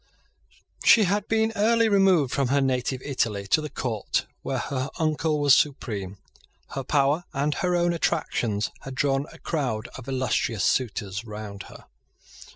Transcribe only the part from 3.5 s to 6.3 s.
the court where her uncle was supreme.